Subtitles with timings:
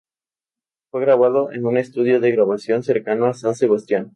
[0.89, 4.09] Fue grabado en un estudio de grabación, cercano a San Sebastián.